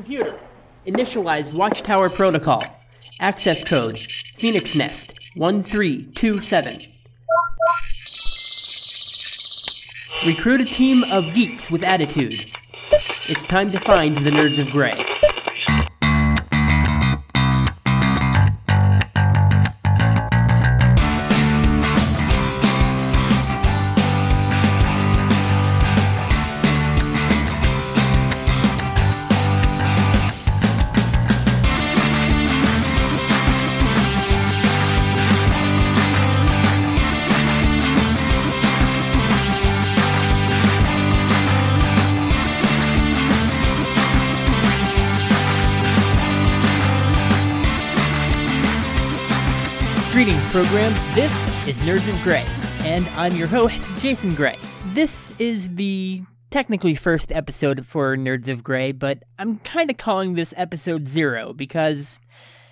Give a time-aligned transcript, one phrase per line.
[0.00, 0.40] Computer.
[0.86, 2.62] Initialize Watchtower Protocol.
[3.20, 6.80] Access code Phoenix Nest 1327.
[10.24, 12.50] Recruit a team of geeks with attitude.
[13.28, 15.09] It's time to find the Nerds of Grey.
[50.20, 51.02] Greetings, programs.
[51.14, 51.32] This
[51.66, 52.44] is Nerds of Grey,
[52.80, 54.58] and I'm your host, Jason Gray.
[54.88, 60.34] This is the technically first episode for Nerds of Grey, but I'm kind of calling
[60.34, 62.18] this episode zero because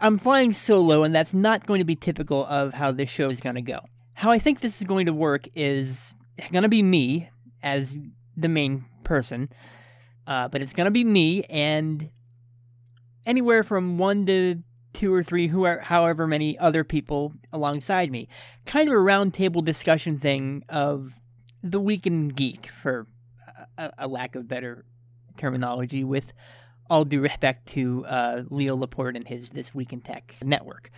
[0.00, 3.40] I'm flying solo, and that's not going to be typical of how this show is
[3.40, 3.80] going to go.
[4.14, 6.14] How I think this is going to work is
[6.50, 7.28] going to be me
[7.62, 7.94] as
[8.38, 9.50] the main person,
[10.26, 12.08] uh, but it's going to be me and
[13.26, 14.62] anywhere from one to
[14.94, 18.28] two or three, who are, however many other people alongside me.
[18.64, 21.20] Kind of a roundtable discussion thing of
[21.62, 23.06] the week in geek, for
[23.76, 24.86] a, a lack of better
[25.36, 26.32] terminology, with
[26.88, 30.90] all due respect to uh, Leo Laporte and his This Week in Tech network.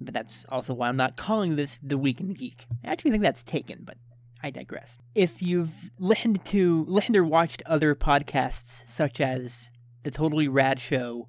[0.00, 2.64] But that's also why I'm not calling this the Week in Geek.
[2.84, 3.98] I actually think that's taken, but
[4.42, 4.96] I digress.
[5.14, 9.68] If you've listened to listened or watched other podcasts such as
[10.02, 11.28] the Totally Rad Show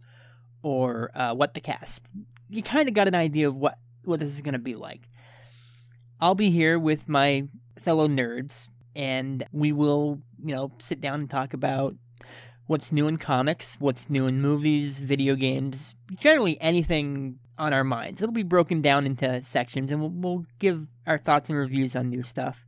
[0.63, 2.05] or uh, What the Cast,
[2.49, 5.01] you kind of got an idea of what what this is going to be like.
[6.19, 7.47] I'll be here with my
[7.79, 11.95] fellow nerds, and we will, you know, sit down and talk about
[12.67, 18.21] what's new in comics, what's new in movies, video games, generally anything on our minds.
[18.21, 22.09] It'll be broken down into sections, and we'll, we'll give our thoughts and reviews on
[22.09, 22.65] new stuff,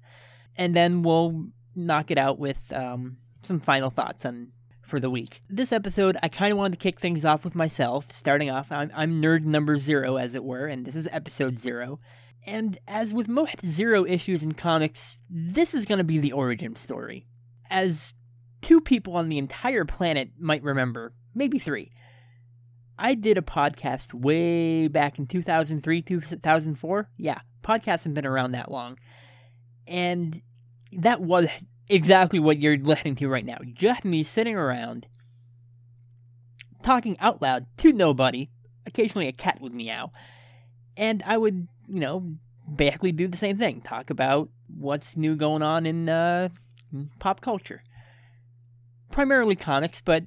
[0.56, 4.50] and then we'll knock it out with um, some final thoughts on
[4.84, 5.42] for the week.
[5.50, 8.12] This episode, I kind of wanted to kick things off with myself.
[8.12, 11.98] Starting off, I'm, I'm nerd number zero, as it were, and this is episode zero.
[12.46, 16.76] And as with most zero issues in comics, this is going to be the origin
[16.76, 17.26] story.
[17.70, 18.14] As
[18.62, 21.90] two people on the entire planet might remember, maybe three,
[23.00, 27.10] I did a podcast way back in 2003, 2004.
[27.18, 29.00] Yeah, podcasts have been around that long.
[29.88, 30.42] And
[30.92, 31.48] that was
[31.90, 33.58] exactly what you're listening to right now.
[33.74, 35.08] Just me sitting around
[36.82, 38.50] talking out loud to nobody.
[38.86, 40.12] Occasionally a cat would meow.
[40.98, 42.36] And I would, you know,
[42.74, 43.82] basically do the same thing.
[43.82, 46.50] Talk about what's new going on in uh,
[47.20, 47.84] pop culture.
[49.12, 50.26] Primarily comics, but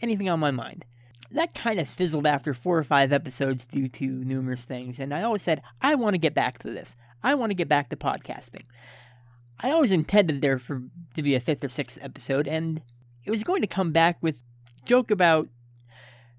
[0.00, 0.84] anything on my mind.
[1.30, 5.22] That kind of fizzled after four or five episodes due to numerous things, and I
[5.22, 6.94] always said, I want to get back to this.
[7.22, 8.62] I want to get back to podcasting.
[9.60, 10.82] I always intended there for
[11.14, 12.82] to be a fifth or sixth episode, and
[13.24, 14.42] it was going to come back with
[14.84, 15.48] joke about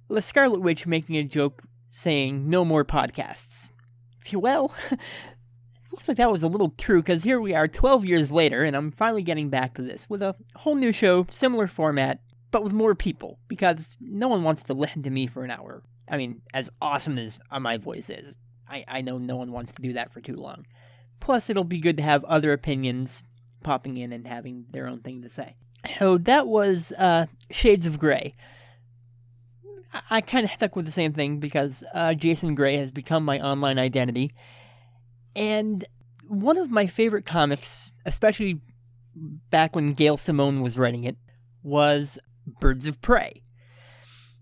[0.10, 3.70] the Scarlet Witch making a joke saying no more podcasts.
[4.34, 4.76] Well,
[5.92, 8.76] looks like that was a little true because here we are 12 years later, and
[8.76, 12.20] I'm finally getting back to this with a whole new show, similar format,
[12.52, 15.82] but with more people because no one wants to listen to me for an hour.
[16.10, 18.36] I mean, as awesome as my voice is,
[18.70, 20.66] I, I know no one wants to do that for too long.
[21.20, 23.24] Plus, it'll be good to have other opinions
[23.64, 25.56] popping in and having their own thing to say.
[26.00, 28.34] So that was uh, Shades of Grey.
[30.10, 33.40] I, kind of stuck with the same thing because uh, Jason Gray has become my
[33.40, 34.32] online identity.
[35.36, 35.86] And
[36.28, 38.62] one of my favorite comics, especially
[39.16, 41.18] back when Gail Simone was writing it,
[41.64, 42.20] was
[42.60, 43.42] Birds of Prey.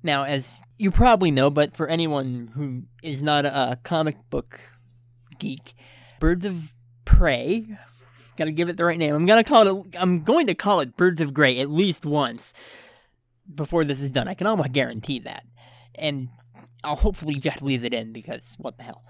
[0.03, 4.59] Now, as you probably know, but for anyone who is not a comic book
[5.39, 5.73] geek,
[6.19, 6.74] Birds of
[7.05, 7.77] Prey.
[8.37, 9.15] Gotta give it the right name.
[9.15, 9.95] I'm gonna call it.
[9.97, 12.53] I'm going to call it Birds of Grey at least once
[13.53, 14.27] before this is done.
[14.27, 15.45] I can almost guarantee that,
[15.95, 16.29] and
[16.83, 19.03] I'll hopefully just leave it in because what the hell.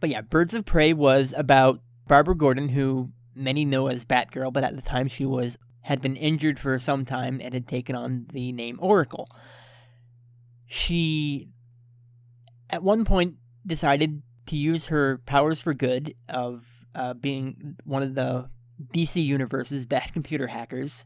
[0.00, 4.64] But yeah, Birds of Prey was about Barbara Gordon, who many know as Batgirl, but
[4.64, 8.26] at the time she was had been injured for some time and had taken on
[8.32, 9.28] the name Oracle.
[10.66, 11.48] She,
[12.68, 18.14] at one point, decided to use her powers for good of uh, being one of
[18.14, 18.48] the
[18.94, 21.04] DC Universe's best computer hackers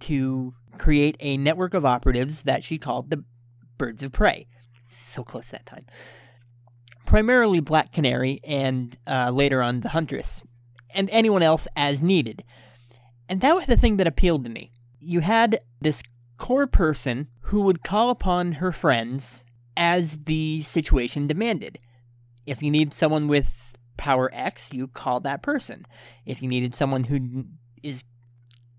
[0.00, 3.24] to create a network of operatives that she called the
[3.76, 4.46] Birds of Prey.
[4.86, 5.86] So close that time.
[7.06, 10.42] Primarily Black Canary and uh, later on the Huntress,
[10.90, 12.44] and anyone else as needed.
[13.28, 14.70] And that was the thing that appealed to me.
[15.00, 16.02] You had this
[16.36, 19.42] core person who would call upon her friends
[19.76, 21.78] as the situation demanded.
[22.46, 23.67] If you need someone with
[23.98, 25.84] power X, you call that person.
[26.24, 27.44] If you needed someone who
[27.82, 28.04] is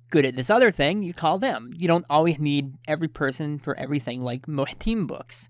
[0.10, 1.72] good at this other thing, you call them.
[1.78, 5.50] You don't always need every person for everything like most team books.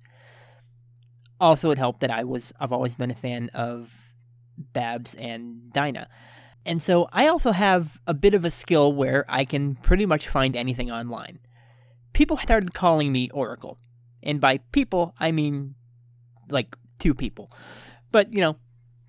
[1.39, 3.93] Also, it helped that I was I've always been a fan of
[4.57, 6.09] Babs and Dinah.
[6.65, 10.27] And so I also have a bit of a skill where I can pretty much
[10.27, 11.39] find anything online.
[12.11, 13.77] People started calling me Oracle.
[14.21, 15.75] And by people, I mean
[16.49, 17.49] like two people.
[18.11, 18.57] But, you know,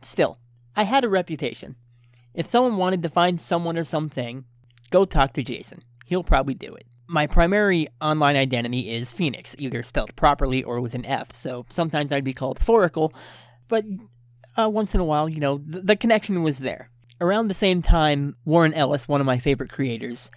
[0.02, 0.38] still,
[0.76, 1.76] I had a reputation.
[2.34, 4.44] If someone wanted to find someone or something,
[4.90, 5.82] go talk to Jason.
[6.06, 6.84] He'll probably do it.
[7.06, 12.12] My primary online identity is Phoenix, either spelled properly or with an F, so sometimes
[12.12, 13.12] I'd be called Foracle,
[13.66, 13.84] but
[14.56, 16.90] uh, once in a while, you know, th- the connection was there.
[17.20, 20.30] Around the same time, Warren Ellis, one of my favorite creators,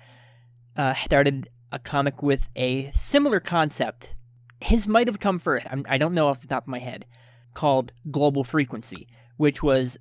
[0.76, 4.14] uh, started a comic with a similar concept.
[4.60, 7.06] His might have come first, I'm, I don't know off the top of my head,
[7.54, 9.08] called Global Frequency,
[9.38, 9.98] which was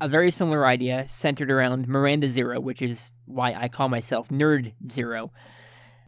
[0.00, 4.72] a very similar idea centered around Miranda Zero, which is why I call myself Nerd
[4.90, 5.32] Zero.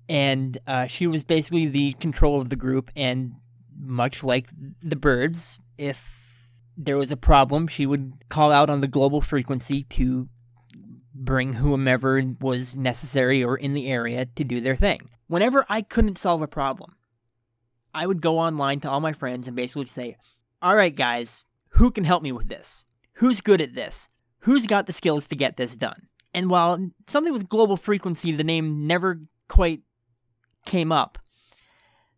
[0.08, 3.34] And uh, she was basically the control of the group, and
[3.78, 4.48] much like
[4.82, 6.16] the birds, if
[6.76, 10.28] there was a problem, she would call out on the global frequency to
[11.14, 15.08] bring whomever was necessary or in the area to do their thing.
[15.26, 16.96] Whenever I couldn't solve a problem,
[17.94, 20.16] I would go online to all my friends and basically say,
[20.60, 22.84] All right, guys, who can help me with this?
[23.16, 24.08] Who's good at this?
[24.40, 26.08] Who's got the skills to get this done?
[26.34, 29.80] And while something with global frequency, the name never quite
[30.66, 31.18] came up,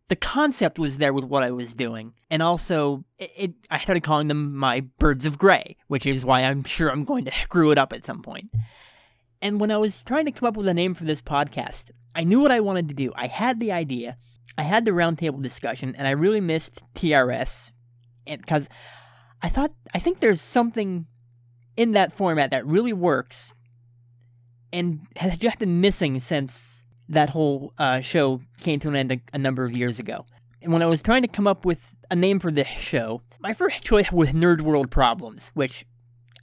[0.09, 2.13] the concept was there with what I was doing.
[2.29, 6.41] And also, it, it, I started calling them my birds of gray, which is why
[6.41, 8.49] I'm sure I'm going to screw it up at some point.
[9.41, 12.25] And when I was trying to come up with a name for this podcast, I
[12.25, 13.13] knew what I wanted to do.
[13.15, 14.17] I had the idea,
[14.57, 17.71] I had the roundtable discussion, and I really missed TRS
[18.25, 18.67] because
[19.41, 21.07] I thought I think there's something
[21.77, 23.53] in that format that really works
[24.71, 29.21] and has just been missing since that whole uh, show came to an end a,
[29.33, 30.25] a, number of years ago.
[30.61, 33.53] And when I was trying to come up with a name for this show, my
[33.53, 35.85] first choice was Nerd World Problems, which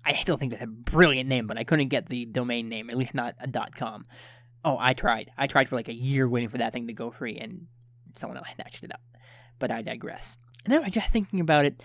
[0.05, 2.97] I still think that's a brilliant name, but I couldn't get the domain name, at
[2.97, 4.07] least not a .com.
[4.65, 5.31] Oh, I tried.
[5.37, 7.67] I tried for like a year waiting for that thing to go free, and
[8.17, 9.03] someone else snatched it up.
[9.59, 10.37] But I digress.
[10.65, 11.83] And then I was just thinking about it.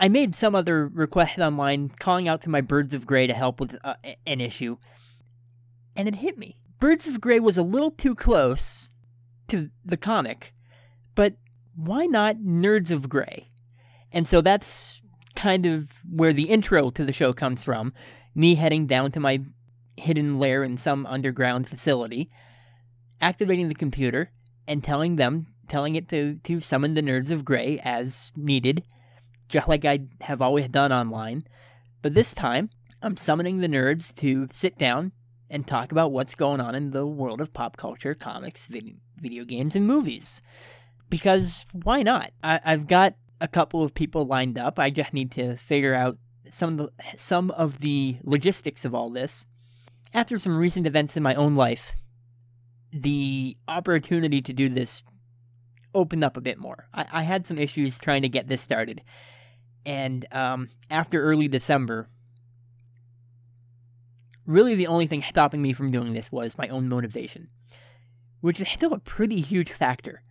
[0.00, 3.60] I made some other request online calling out to my Birds of Grey to help
[3.60, 3.94] with uh,
[4.26, 4.78] an issue,
[5.94, 6.56] and it hit me.
[6.78, 8.88] Birds of Grey was a little too close
[9.48, 10.54] to the comic,
[11.14, 11.34] but
[11.76, 13.48] why not Nerds of Grey?
[14.10, 15.02] And so that's
[15.36, 17.92] kind of where the intro to the show comes from.
[18.34, 19.42] Me heading down to my
[19.98, 22.30] hidden lair in some underground facility,
[23.20, 24.30] activating the computer,
[24.66, 28.82] and telling them, telling it to, to summon the Nerds of Grey as needed,
[29.50, 31.44] just like I have always done online.
[32.02, 32.70] But this time,
[33.02, 35.12] I'm summoning the nerds to sit down
[35.50, 39.44] and talk about what's going on in the world of pop culture, comics, video, video
[39.44, 40.40] games, and movies.
[41.10, 42.30] Because why not?
[42.42, 44.78] I, I've got a couple of people lined up.
[44.78, 46.16] I just need to figure out
[46.50, 49.44] some of the, some of the logistics of all this.
[50.14, 51.92] After some recent events in my own life,
[52.92, 55.02] the opportunity to do this
[55.94, 56.88] opened up a bit more.
[56.94, 59.02] I, I had some issues trying to get this started.
[59.86, 62.08] And um, after early December,
[64.46, 67.48] really the only thing stopping me from doing this was my own motivation,
[68.40, 70.22] which is still a pretty huge factor.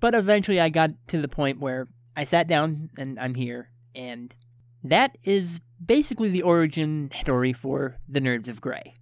[0.00, 4.34] But eventually I got to the point where I sat down and I'm here, and
[4.82, 8.94] that is basically the origin story for the Nerds of Grey.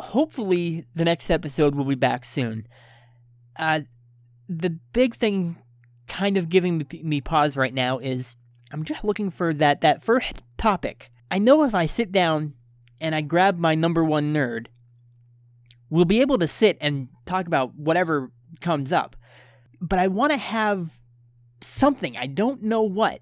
[0.00, 2.66] Hopefully, the next episode will be back soon.
[3.56, 3.80] Uh,
[4.48, 5.56] the big thing
[6.06, 8.36] kind of giving me, pause right now is
[8.72, 11.10] I'm just looking for that, that first topic.
[11.30, 12.54] I know if I sit down
[13.00, 14.66] and I grab my number one nerd,
[15.90, 18.30] we'll be able to sit and talk about whatever
[18.60, 19.16] comes up.
[19.80, 20.90] But I want to have
[21.60, 23.20] something, I don't know what,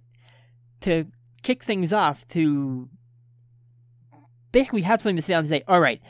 [0.80, 1.06] to
[1.42, 2.88] kick things off to
[4.52, 6.00] basically have something to sit down and say, all right,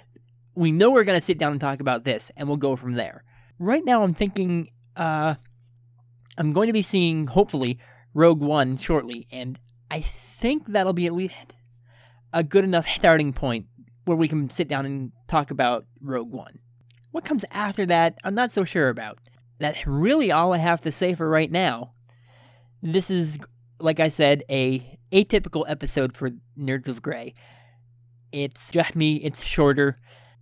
[0.54, 2.94] we know we're going to sit down and talk about this, and we'll go from
[2.94, 3.24] there.
[3.58, 5.36] Right now, I'm thinking, uh,
[6.38, 7.78] I'm going to be seeing, hopefully,
[8.14, 9.58] Rogue One shortly, and
[9.90, 11.34] I think that'll be at least
[12.32, 13.66] a good enough starting point
[14.04, 16.58] where we can sit down and talk about Rogue One.
[17.10, 19.18] What comes after that, I'm not so sure about.
[19.58, 21.92] That's really all I have to say for right now.
[22.82, 23.38] This is,
[23.78, 27.34] like I said, a atypical episode for Nerds of Grey.
[28.32, 29.96] It's just me, it's shorter.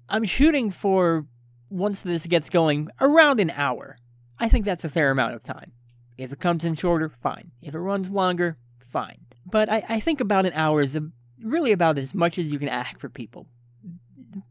[0.08, 1.26] I'm shooting for
[1.68, 3.96] once this gets going, around an hour.
[4.38, 5.72] I think that's a fair amount of time.
[6.20, 7.50] If it comes in shorter, fine.
[7.62, 9.26] If it runs longer, fine.
[9.46, 11.08] But I, I think about an hour is a,
[11.42, 13.46] really about as much as you can ask for people.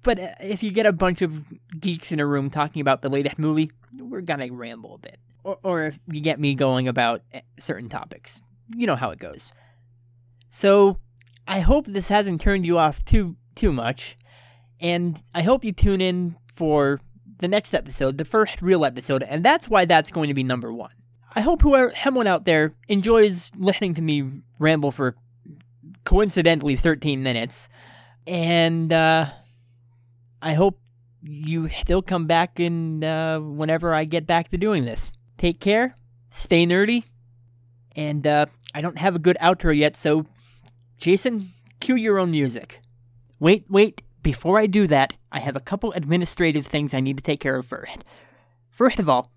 [0.01, 1.45] But uh, if you get a bunch of
[1.79, 5.19] geeks in a room talking about the latest movie, we're gonna ramble a bit.
[5.43, 8.41] Or, or if you get me going about eh, certain topics,
[8.75, 9.53] you know how it goes.
[10.49, 10.97] So
[11.47, 14.17] I hope this hasn't turned you off too too much,
[14.81, 16.99] and I hope you tune in for
[17.39, 20.73] the next episode, the first real episode, and that's why that's going to be number
[20.73, 20.91] one.
[21.39, 24.29] I hope whoever someone out there enjoys listening to me
[24.60, 25.15] ramble for
[26.03, 27.69] coincidentally 13 minutes,
[28.27, 29.27] and uh,
[30.41, 30.81] I hope
[31.24, 35.13] you still come back in uh, whenever I get back to doing this.
[35.38, 35.96] Take care,
[36.29, 37.05] stay nerdy,
[37.96, 40.25] and uh, I don't have a good outro yet, so
[40.98, 42.81] Jason, cue your own music.
[43.39, 47.24] Wait, wait, before I do that, I have a couple administrative things I need to
[47.24, 48.03] take care of first.
[48.69, 49.31] First of all,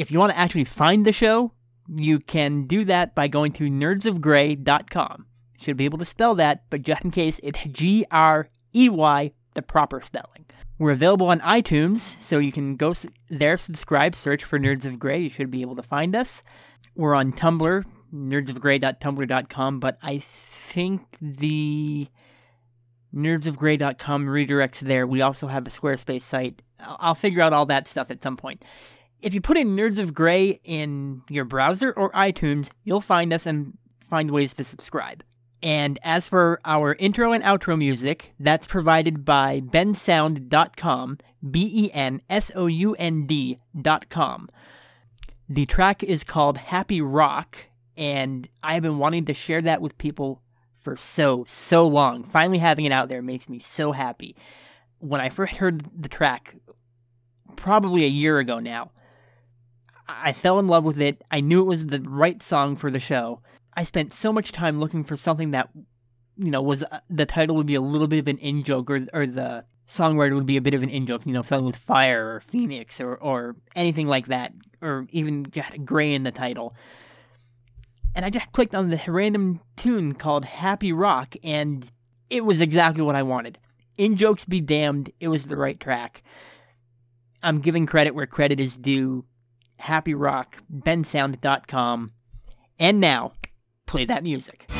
[0.00, 1.52] if you want to actually find the show,
[1.94, 5.26] you can do that by going to nerdsofgrey.com.
[5.60, 9.32] Should be able to spell that, but just in case, it's G R E Y,
[9.54, 10.46] the proper spelling.
[10.78, 12.94] We're available on iTunes, so you can go
[13.28, 15.20] there, subscribe, search for Nerds of Grey.
[15.20, 16.42] You should be able to find us.
[16.94, 22.08] We're on Tumblr, nerdsofgrey.tumblr.com, but I think the
[23.14, 25.06] nerdsofgrey.com redirects there.
[25.06, 26.62] We also have a Squarespace site.
[26.78, 28.64] I'll figure out all that stuff at some point.
[29.22, 33.44] If you put in Nerds of Grey in your browser or iTunes, you'll find us
[33.44, 33.76] and
[34.08, 35.22] find ways to subscribe.
[35.62, 41.18] And as for our intro and outro music, that's provided by bensound.com,
[41.50, 44.48] B E N S O U N D.com.
[45.50, 47.58] The track is called Happy Rock,
[47.98, 50.40] and I've been wanting to share that with people
[50.80, 52.24] for so, so long.
[52.24, 54.34] Finally having it out there makes me so happy.
[54.98, 56.54] When I first heard the track,
[57.56, 58.92] probably a year ago now,
[60.22, 61.22] I fell in love with it.
[61.30, 63.40] I knew it was the right song for the show.
[63.74, 65.70] I spent so much time looking for something that,
[66.36, 68.90] you know, was uh, the title would be a little bit of an in joke,
[68.90, 71.66] or, or the songwriter would be a bit of an in joke, you know, something
[71.66, 76.32] with fire or phoenix or, or anything like that, or even just gray in the
[76.32, 76.74] title
[78.14, 81.86] and I just clicked on the random tune called Happy Rock, and
[82.28, 83.58] it was exactly what I wanted.
[83.96, 86.22] In jokes be damned, it was the right track.
[87.42, 89.24] I'm giving credit where credit is due.
[89.80, 92.10] Happy Rock, bensound.com.
[92.78, 93.32] And now,
[93.86, 94.70] play that music.